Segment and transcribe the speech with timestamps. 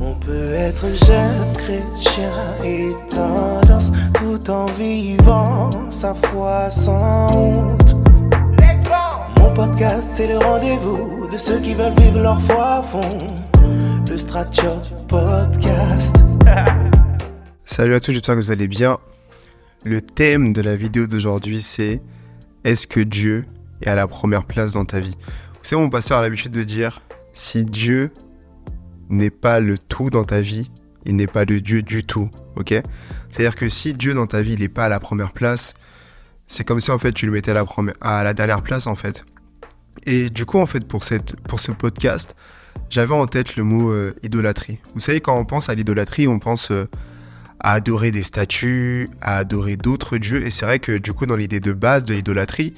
[0.00, 2.30] On peut être jeune chrétien
[2.62, 7.96] et tendance tout en vivant sa foi sans honte.
[9.38, 13.00] Mon podcast, c'est le rendez-vous de ceux qui veulent vivre leur foi à fond.
[14.10, 16.16] Le Stratchot Podcast.
[17.64, 18.98] Salut à tous, j'espère que vous allez bien.
[19.86, 22.02] Le thème de la vidéo d'aujourd'hui, c'est
[22.64, 23.46] Est-ce que Dieu
[23.80, 25.16] est à la première place dans ta vie?
[25.62, 27.02] Vous savez, mon pasteur a l'habitude de dire
[27.34, 28.10] Si Dieu
[29.10, 30.70] n'est pas le tout dans ta vie,
[31.04, 32.74] il n'est pas le Dieu du tout, ok?
[33.28, 35.74] C'est-à-dire que si Dieu dans ta vie, n'est pas à la première place,
[36.46, 38.86] c'est comme si en fait tu le mettais à la, première, à la dernière place
[38.86, 39.24] en fait.
[40.06, 42.34] Et du coup, en fait, pour, cette, pour ce podcast,
[42.88, 44.78] j'avais en tête le mot euh, idolâtrie.
[44.94, 46.88] Vous savez, quand on pense à l'idolâtrie, on pense euh,
[47.58, 50.46] à adorer des statues, à adorer d'autres dieux.
[50.46, 52.74] Et c'est vrai que du coup, dans l'idée de base de l'idolâtrie,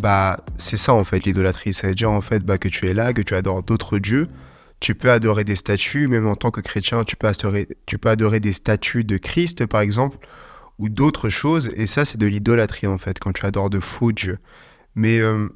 [0.00, 1.72] bah c'est ça en fait l'idolâtrie.
[1.72, 4.28] Ça veut dire en fait bah, que tu es là, que tu adores d'autres dieux.
[4.80, 9.04] Tu peux adorer des statues, même en tant que chrétien, tu peux adorer, des statues
[9.04, 10.18] de Christ par exemple,
[10.78, 11.70] ou d'autres choses.
[11.76, 14.38] Et ça, c'est de l'idolâtrie en fait, quand tu adores de faux dieux.
[14.94, 15.48] Mais euh,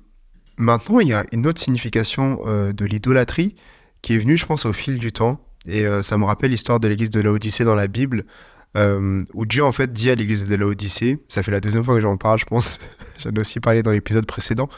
[0.57, 3.57] maintenant, il y a une autre signification euh, de l'idolâtrie
[4.01, 5.45] qui est venue, je pense, au fil du temps.
[5.67, 8.25] Et euh, ça me rappelle l'histoire de l'église de l'Odyssée dans la Bible,
[8.77, 11.95] euh, où Dieu en fait dit à l'église de l'Odyssée, ça fait la deuxième fois
[11.95, 12.79] que j'en parle, je pense,
[13.19, 14.69] j'en ai aussi parlé dans l'épisode précédent,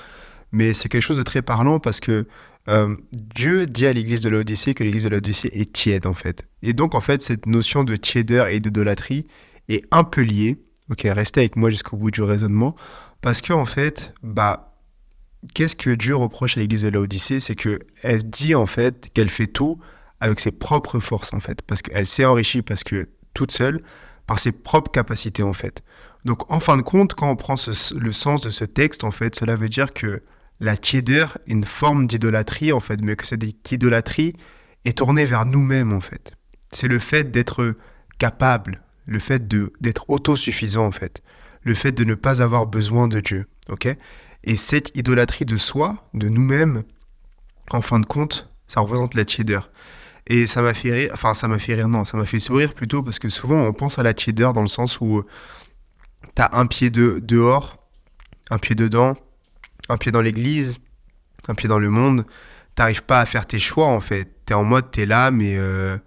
[0.51, 2.27] mais c'est quelque chose de très parlant parce que
[2.69, 6.47] euh, Dieu dit à l'église de l'Odyssée que l'église de l'Odyssée est tiède en fait.
[6.63, 9.27] Et donc en fait cette notion de tièdeur et d'idolâtrie
[9.69, 10.59] est un peu liée.
[10.91, 12.77] Ok, restez avec moi jusqu'au bout du raisonnement
[13.21, 14.77] parce que en fait, bah
[15.55, 19.31] qu'est-ce que Dieu reproche à l'église de l'Odyssée C'est que elle dit en fait qu'elle
[19.31, 19.79] fait tout
[20.21, 23.83] avec ses propres forces en fait, parce qu'elle s'est enrichie parce que toute seule
[24.27, 25.83] par ses propres capacités en fait.
[26.25, 27.55] Donc en fin de compte, quand on prend
[27.97, 30.23] le sens de ce texte, en fait, cela veut dire que
[30.61, 34.35] la tiédeur est une forme d'idolâtrie en fait, mais que cette idolâtrie
[34.85, 36.35] est tournée vers nous-mêmes en fait.
[36.73, 37.75] C'est le fait d'être
[38.19, 41.23] capable, le fait d'être autosuffisant en fait,
[41.63, 43.89] le fait de ne pas avoir besoin de Dieu, ok?
[44.45, 46.83] Et cette idolâtrie de soi, de nous-mêmes,
[47.71, 49.71] en fin de compte, ça représente la tiédeur.
[50.27, 52.75] Et ça m'a fait rire, enfin ça m'a fait rire, non, ça m'a fait sourire
[52.75, 55.25] plutôt parce que souvent on pense à la tiédeur dans le sens où
[56.35, 57.79] t'as un pied de, dehors,
[58.51, 59.17] un pied dedans,
[59.89, 60.79] un pied dans l'église,
[61.49, 62.25] un pied dans le monde.
[62.75, 64.45] T'arrives pas à faire tes choix en fait.
[64.47, 65.99] T'es en mode t'es là, mais euh,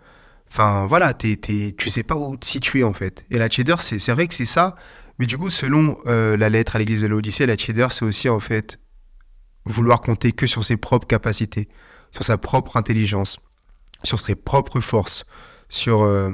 [0.50, 3.26] enfin voilà, t'es, t'es, tu sais pas où te situer en fait.
[3.32, 4.76] Et la tiédeur, c'est, vrai que c'est ça,
[5.20, 8.30] mais du coup, selon euh, la lettre à l'église de l'Odyssée, la tiédeur, c'est aussi
[8.30, 8.80] en fait
[9.66, 11.68] vouloir compter que sur ses propres capacités,
[12.12, 13.40] sur sa propre intelligence
[14.06, 15.26] sur ses propres forces,
[15.70, 16.32] sur euh,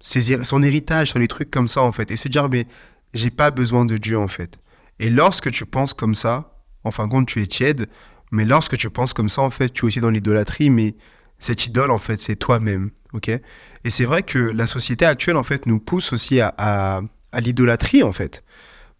[0.00, 2.66] ses, son héritage, sur les trucs comme ça en fait, et se dire mais
[3.14, 4.58] j'ai pas besoin de Dieu en fait.
[4.98, 7.88] Et lorsque tu penses comme ça, en fin de compte tu es tiède,
[8.30, 10.96] mais lorsque tu penses comme ça en fait, tu es aussi dans l'idolâtrie, mais
[11.38, 13.28] cette idole en fait c'est toi-même, ok?
[13.28, 18.02] Et c'est vrai que la société actuelle en fait nous pousse aussi à, à, l'idolâtrie
[18.02, 18.44] en fait.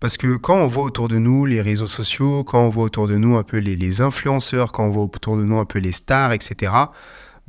[0.00, 3.06] Parce que quand on voit autour de nous les réseaux sociaux, quand on voit autour
[3.06, 5.78] de nous un peu les, les influenceurs, quand on voit autour de nous un peu
[5.78, 6.72] les stars, etc.,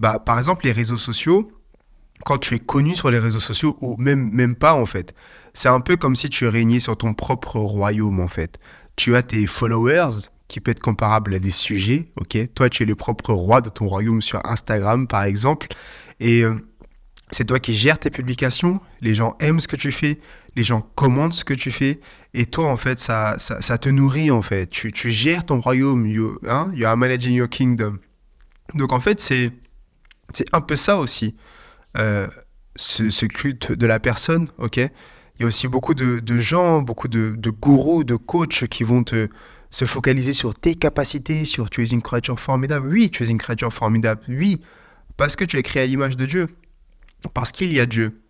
[0.04, 1.50] bah, par exemple, les réseaux sociaux,
[2.26, 5.16] quand tu es connu sur les réseaux sociaux, ou même, même pas en fait,
[5.54, 8.60] c'est un peu comme si tu régnais sur ton propre royaume en fait.
[8.98, 12.38] Tu as tes followers qui peut être comparable à des sujets, ok?
[12.54, 15.68] Toi, tu es le propre roi de ton royaume sur Instagram par exemple,
[16.20, 16.56] et euh,
[17.32, 20.20] c'est toi qui gères tes publications, les gens aiment ce que tu fais,
[20.58, 22.02] les gens commentent ce que tu fais,
[22.34, 24.70] et toi en fait, ça, ça, te nourrit en fait.
[24.70, 26.74] Tu, tu gères ton royaume, you, hein?
[26.76, 28.00] you are managing your kingdom.
[28.76, 29.54] Donc en fait, c'est
[30.34, 31.36] c'est un peu ça aussi,
[31.98, 32.28] euh,
[32.76, 34.78] ce, culte de la personne, ok?
[34.78, 39.30] Il y a aussi beaucoup de, gens, beaucoup de, gourous, de coachs qui vont te,
[39.72, 42.88] se focaliser sur tes capacités, sur tu es une créature formidable.
[42.88, 44.22] Oui, tu es une créature formidable.
[44.30, 44.62] Oui,
[45.18, 46.48] parce que tu es créé à l'image de Dieu.
[47.34, 48.22] Parce qu'il y a Dieu.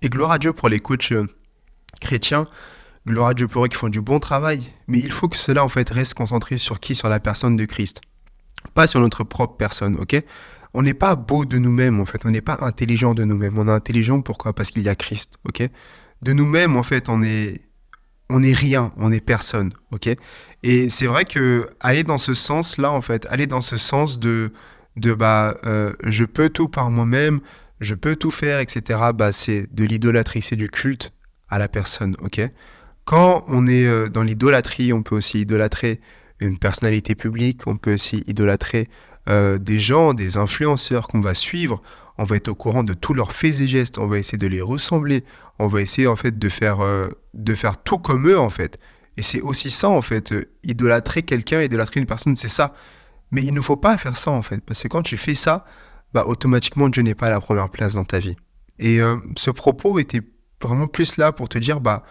[0.00, 1.26] Et gloire à Dieu pour les coachs euh,
[2.00, 2.46] chrétiens.
[3.06, 4.62] Gloire à Dieu pour eux qui font du bon travail.
[4.86, 6.94] Mais il faut que cela, en fait, reste concentré sur qui?
[6.94, 8.00] Sur la personne de Christ.
[8.72, 10.22] Pas sur notre propre personne, ok?
[10.74, 12.24] On n'est pas beau de nous-mêmes, en fait.
[12.24, 13.58] On n'est pas intelligent de nous-mêmes.
[13.58, 14.52] On est intelligent pourquoi?
[14.52, 15.68] Parce qu'il y a Christ, ok?
[16.22, 17.62] De nous-mêmes, en fait, on est,
[18.30, 20.10] on est rien, on est personne, ok?
[20.62, 24.52] Et c'est vrai que aller dans ce sens-là, en fait, aller dans ce sens de,
[24.96, 27.40] de bah, euh, je peux tout par moi-même,
[27.80, 29.00] je peux tout faire, etc.
[29.14, 31.12] Bah, c'est de l'idolâtrie, c'est du culte
[31.48, 32.40] à la personne, ok?
[33.04, 36.00] Quand on est euh, dans l'idolâtrie, on peut aussi idolâtrer
[36.40, 38.88] une personnalité publique, on peut aussi idolâtrer
[39.28, 41.82] euh, des gens, des influenceurs qu'on va suivre,
[42.16, 44.46] on va être au courant de tous leurs faits et gestes, on va essayer de
[44.46, 45.24] les ressembler,
[45.58, 48.78] on va essayer en fait de faire, euh, de faire tout comme eux en fait.
[49.16, 52.72] Et c'est aussi ça en fait, euh, idolâtrer quelqu'un, idolâtrer une personne, c'est ça.
[53.30, 55.64] Mais il ne faut pas faire ça en fait, parce que quand tu fais ça,
[56.14, 58.36] bah, automatiquement Dieu n'est pas à la première place dans ta vie.
[58.78, 59.00] Et
[59.36, 60.22] ce propos était
[60.62, 62.04] vraiment plus là pour te dire, bah,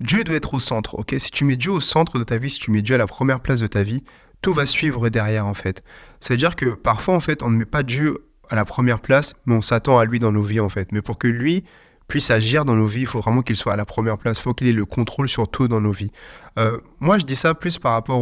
[0.00, 1.14] Dieu doit être au centre, ok?
[1.18, 3.06] Si tu mets Dieu au centre de ta vie, si tu mets Dieu à la
[3.06, 4.04] première place de ta vie,
[4.46, 5.82] tout va suivre derrière en fait.
[6.20, 9.56] C'est-à-dire que parfois en fait, on ne met pas Dieu à la première place, mais
[9.56, 10.92] on s'attend à lui dans nos vies en fait.
[10.92, 11.64] Mais pour que lui
[12.06, 14.42] puisse agir dans nos vies, il faut vraiment qu'il soit à la première place, il
[14.42, 16.12] faut qu'il ait le contrôle sur tout dans nos vies.
[16.60, 18.20] Euh, moi, je dis ça plus par rapport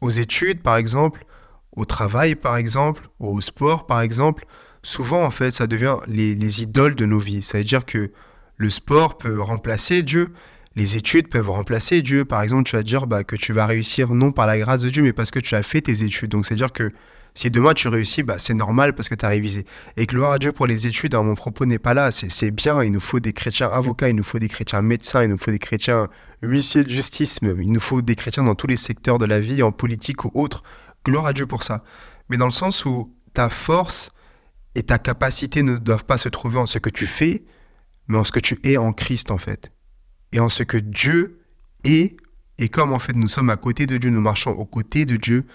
[0.00, 1.24] aux, études, par exemple,
[1.74, 4.46] au travail, par exemple, au sport, par exemple.
[4.84, 7.42] Souvent, en fait, ça devient les, les idoles de nos vies.
[7.42, 8.12] Ça veut dire que
[8.58, 10.32] le sport peut remplacer Dieu,
[10.78, 12.24] les études peuvent remplacer Dieu.
[12.24, 14.90] Par exemple, tu vas dire bah, que tu vas réussir non par la grâce de
[14.90, 16.30] Dieu, mais parce que tu as fait tes études.
[16.30, 16.92] Donc, c'est-à-dire que
[17.34, 19.66] si demain tu réussis, bah, c'est normal parce que tu as révisé.
[19.96, 22.82] Et gloire à Dieu pour les études, hein, mon propos n'est pas là, c'est bien,
[22.84, 25.50] il nous faut des chrétiens avocats, il nous faut des chrétiens médecins, il nous faut
[25.50, 26.08] des chrétiens
[26.42, 29.62] huissiers de justice, il nous faut des chrétiens dans tous les secteurs de la vie,
[29.64, 30.62] en politique ou autre.
[31.04, 31.82] Gloire à Dieu pour ça.
[32.28, 34.12] Mais dans le sens où ta force
[34.76, 37.44] et ta capacité ne doivent pas se trouver en ce que tu fais,
[38.06, 39.72] mais en ce que tu es en Christ en fait.
[40.32, 41.40] Et en ce que Dieu
[41.84, 42.16] est,
[42.58, 45.16] et comme en fait nous sommes à côté de Dieu, nous marchons aux côtés de
[45.16, 45.46] Dieu,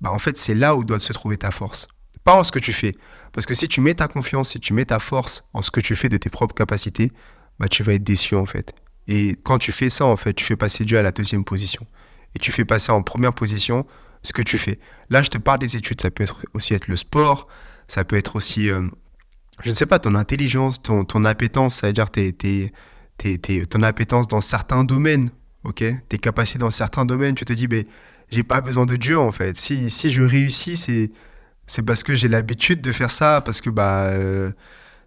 [0.00, 1.88] bah en fait c'est là où doit se trouver ta force.
[2.24, 2.96] Pas en ce que tu fais.
[3.32, 5.80] Parce que si tu mets ta confiance, si tu mets ta force en ce que
[5.80, 7.12] tu fais de tes propres capacités,
[7.58, 8.74] bah tu vas être déçu en fait.
[9.08, 11.86] Et quand tu fais ça en fait, tu fais passer Dieu à la deuxième position.
[12.34, 13.86] Et tu fais passer en première position
[14.22, 14.78] ce que tu fais.
[15.08, 17.48] Là je te parle des études, ça peut être aussi être le sport,
[17.88, 18.82] ça peut être aussi, euh,
[19.62, 22.72] je ne sais pas, ton intelligence, ton, ton appétence, ça veut dire tes,
[23.18, 25.30] tes, tes, ton appétence dans certains domaines,
[25.64, 25.84] ok?
[26.08, 27.86] Tes capacités dans certains domaines, tu te dis, mais
[28.30, 29.56] j'ai pas besoin de Dieu en fait.
[29.56, 31.10] Si, si je réussis, c'est,
[31.66, 34.52] c'est parce que j'ai l'habitude de faire ça, parce que bah, euh,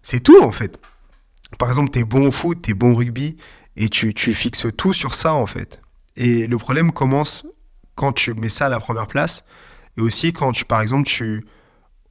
[0.02, 0.80] c'est tout en fait.
[1.58, 3.36] Par exemple, tu es bon au foot, tu es bon au rugby,
[3.76, 5.80] et tu, tu fixes tout sur ça en fait.
[6.16, 7.46] Et le problème commence
[7.94, 9.44] quand tu mets ça à la première place,
[9.96, 11.44] et aussi quand tu, par exemple, tu,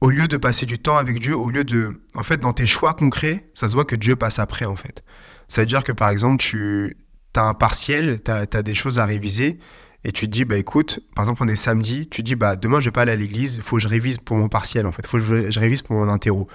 [0.00, 2.66] au lieu de passer du temps avec Dieu, au lieu de, en fait, dans tes
[2.66, 5.02] choix concrets, ça se voit que Dieu passe après en fait.
[5.50, 6.96] Ça veut dire que par exemple, tu
[7.34, 9.58] as un partiel, tu as, des choses à réviser,
[10.04, 12.54] et tu te dis, bah écoute, par exemple, on est samedi, tu te dis, bah
[12.54, 14.86] demain, je vais pas aller à l'église, il faut que je révise pour mon partiel,
[14.86, 16.46] en fait, il faut que je, révise pour mon interro.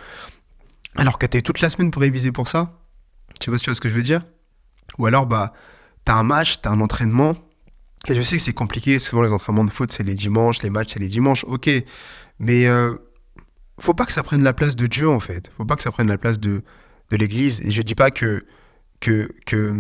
[0.96, 2.80] Alors que tu toute la semaine pour réviser pour ça,
[3.42, 4.22] tu vois, tu vois ce que je veux dire?
[4.98, 5.52] Ou alors, bah,
[6.06, 7.36] tu as un match, tu as un entraînement,
[8.08, 10.70] et je sais que c'est compliqué, souvent les entraînements de foot, c'est les dimanches, les
[10.70, 11.70] matchs, c'est les dimanches, ok,
[12.40, 12.94] mais euh,
[13.78, 15.92] faut pas que ça prenne la place de Dieu, en fait, faut pas que ça
[15.92, 16.64] prenne la place de,
[17.12, 18.46] de l'église, et je dis pas que
[19.00, 19.28] que,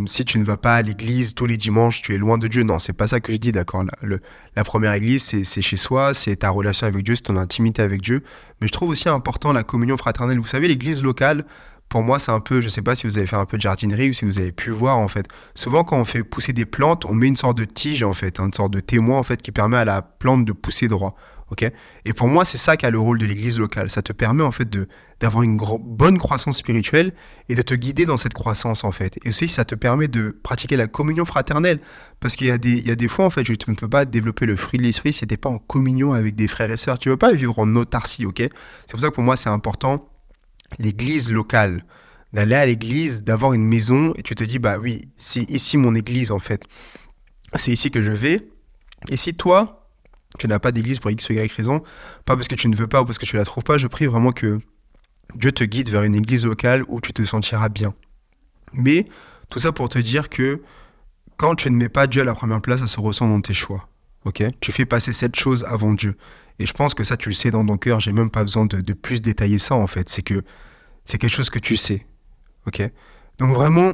[0.06, 2.63] si tu ne vas pas à l'église tous les dimanches, tu es loin de Dieu.
[2.63, 3.83] Non, c'est pas ça que je dis, d'accord.
[3.83, 4.17] La,
[4.56, 8.01] la, première église, c'est chez soi, c'est ta relation avec Dieu, c'est ton intimité avec
[8.01, 8.23] Dieu.
[8.62, 10.39] Mais je trouve aussi important la communion fraternelle.
[10.39, 11.45] Vous savez, l'église locale,
[11.90, 13.62] pour moi, c'est un peu, je sais pas si vous avez fait un peu de
[13.62, 15.28] jardinerie ou si vous avez pu voir, en fait.
[15.54, 18.40] Souvent, quand on fait pousser des plantes, on met une sorte de tige, en fait,
[18.40, 21.16] hein, une sorte de témoin, en fait, qui permet à la plante de pousser droit
[21.52, 21.72] ok?
[22.06, 23.90] Et pour moi, c'est ça qui a le rôle de l'église locale.
[23.90, 24.68] Ça te permet en fait
[25.20, 27.14] d'avoir une bonne croissance spirituelle
[27.50, 29.18] et de te guider dans cette croissance en fait.
[29.24, 31.80] Et aussi, ça te permet de pratiquer la communion fraternelle
[32.20, 34.06] parce qu'il y a des y a des fois en fait, tu ne peux pas
[34.06, 37.00] développer le fruit de l'esprit si t'es pas en communion avec des frères et sœurs.
[37.00, 38.40] Tu ne peux pas vivre en autarcie, ok?
[38.40, 40.10] C'est pour ça que pour moi, c'est important
[40.79, 41.85] l'église locale
[42.33, 45.95] d'aller à l'église, d'avoir une maison et tu te dis bah oui, c'est ici mon
[45.95, 46.63] église en fait.
[47.57, 48.47] C'est ici que je vais.
[49.09, 49.88] Et si toi,
[50.38, 51.81] tu n'as pas d'église pour X ou Y raison,
[52.25, 53.88] pas parce que tu ne veux pas ou parce que tu la trouves pas, je
[53.88, 54.60] prie vraiment que
[55.36, 57.93] Dieu te guide vers une église locale où tu te sentiras bien.
[58.74, 59.05] Mais
[59.50, 60.62] tout ça pour te dire que
[61.38, 63.53] quand tu ne mets pas Dieu à la première place, ça se ressent dans tes
[63.53, 63.88] choix.
[64.25, 64.43] Ok?
[64.60, 66.17] Tu fais passer cette chose avant Dieu.
[66.59, 68.00] Et je pense que ça, tu le sais dans ton cœur.
[68.00, 70.09] J'ai même pas besoin de, plus détailler ça, en fait.
[70.09, 70.41] C'est que
[71.03, 72.05] c'est quelque chose que tu sais.
[72.67, 72.81] Ok?
[73.38, 73.93] Donc vraiment,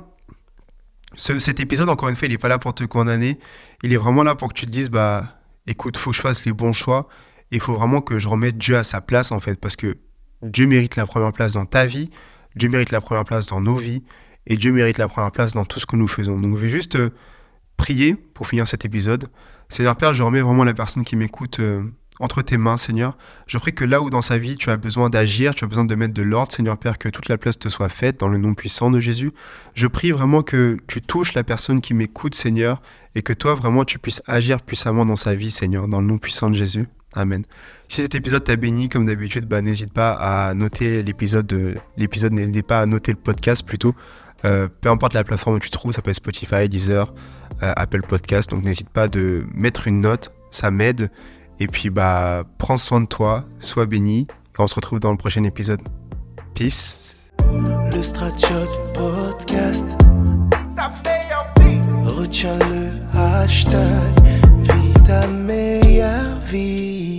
[1.18, 3.40] cet épisode, encore une fois, il n'est pas là pour te condamner.
[3.84, 6.46] Il est vraiment là pour que tu te dises, bah, écoute, faut que je fasse
[6.46, 7.08] les bons choix.
[7.50, 9.98] Il faut vraiment que je remette Dieu à sa place, en fait, parce que
[10.44, 12.10] Dieu mérite la première place dans ta vie,
[12.56, 14.04] Dieu mérite la première place dans nos vies,
[14.48, 16.40] et Dieu mérite la première place dans tout ce que nous faisons.
[16.40, 17.12] Donc, je vais juste euh,
[17.78, 19.28] prier pour finir cet épisode.
[19.70, 21.84] Seigneur Père, je remets vraiment la personne qui m'écoute euh,
[22.20, 23.18] entre tes mains, Seigneur.
[23.48, 25.86] Je prie que là où dans sa vie tu as besoin d'agir, tu as besoin
[25.86, 28.38] de mettre de l'ordre, Seigneur Père, que toute la place te soit faite dans le
[28.38, 29.32] nom puissant de Jésus.
[29.74, 32.82] Je prie vraiment que tu touches la personne qui m'écoute, Seigneur,
[33.16, 36.18] et que toi vraiment tu puisses agir puissamment dans sa vie, Seigneur, dans le nom
[36.18, 36.88] puissant de Jésus.
[37.14, 37.44] Amen.
[37.90, 42.66] Si cet épisode t'a béni, comme d'habitude, bah, n'hésite pas à noter l'épisode, l'épisode, n'hésite
[42.66, 43.94] pas à noter le podcast plutôt.
[44.46, 47.14] Euh, peu importe la plateforme où tu trouves, ça peut être Spotify, Deezer,
[47.62, 51.12] euh, Apple Podcast, donc n'hésite pas de mettre une note, ça m'aide.
[51.60, 54.28] Et puis, bah, prends soin de toi, sois béni.
[54.58, 55.82] Et on se retrouve dans le prochain épisode.
[56.54, 57.16] Peace.
[57.40, 58.02] Le
[58.94, 59.86] Podcast.
[62.18, 64.20] Retiens le hashtag.
[64.62, 67.11] Vie ta meilleure vie.